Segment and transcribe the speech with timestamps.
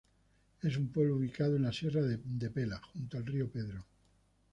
[0.63, 2.17] Es un pueblo ubicado en la Sierra de
[2.49, 3.85] Pela, junto al río Pedro.